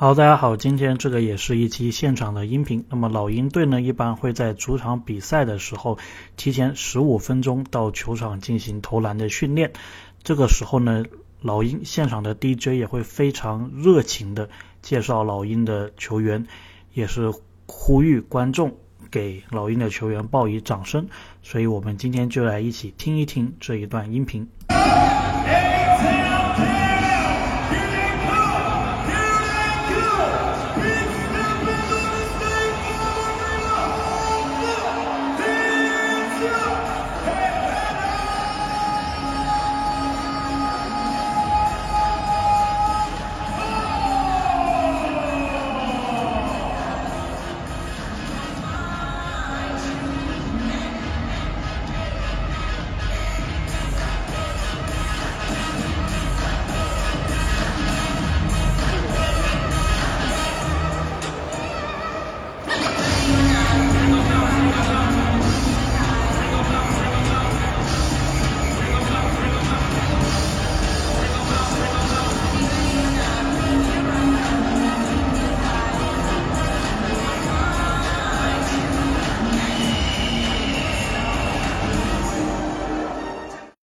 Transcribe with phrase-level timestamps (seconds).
[0.00, 2.86] 好，大家好，今天这个也是一期现场的音频。
[2.88, 5.98] 那么老鹰队呢，一般会在主场比赛的时候，
[6.38, 9.72] 提前十五分钟到球场进行投篮的训练。
[10.22, 11.04] 这个时候呢，
[11.42, 14.48] 老鹰现场的 DJ 也会非常热情的
[14.80, 16.46] 介绍老鹰的球员，
[16.94, 17.30] 也是
[17.66, 18.76] 呼吁观众
[19.10, 21.08] 给老鹰的球员报以掌声。
[21.42, 24.48] 所以我们今天就来一起听一听这一段音频。